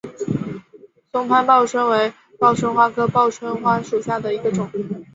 [1.11, 4.67] 松潘报春为报春花科报春花属下的一个种。